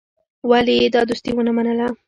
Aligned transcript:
ولي 0.49 0.73
يې 0.79 0.87
دا 0.93 1.01
دوستي 1.09 1.31
ونه 1.35 1.51
منله. 1.57 1.87